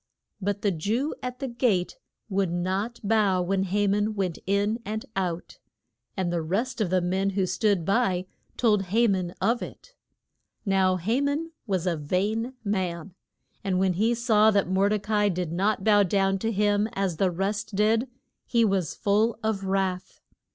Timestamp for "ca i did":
14.97-15.51